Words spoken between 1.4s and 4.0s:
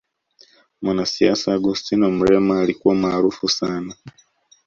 augustino mrema alikuwa maarufu sana